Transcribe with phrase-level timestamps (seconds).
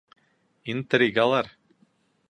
[0.73, 1.47] Интригалар!